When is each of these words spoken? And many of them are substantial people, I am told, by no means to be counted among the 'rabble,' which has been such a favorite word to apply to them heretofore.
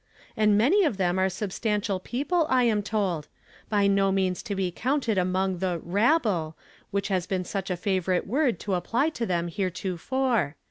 And 0.35 0.57
many 0.57 0.83
of 0.83 0.97
them 0.97 1.19
are 1.19 1.29
substantial 1.29 1.99
people, 1.99 2.47
I 2.49 2.63
am 2.63 2.81
told, 2.81 3.27
by 3.69 3.85
no 3.85 4.11
means 4.11 4.41
to 4.41 4.55
be 4.55 4.71
counted 4.71 5.19
among 5.19 5.59
the 5.59 5.79
'rabble,' 5.83 6.57
which 6.89 7.09
has 7.09 7.27
been 7.27 7.45
such 7.45 7.69
a 7.69 7.77
favorite 7.77 8.25
word 8.25 8.59
to 8.61 8.73
apply 8.73 9.09
to 9.09 9.27
them 9.27 9.47
heretofore. 9.47 10.55